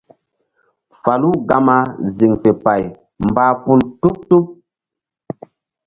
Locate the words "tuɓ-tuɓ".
4.01-4.45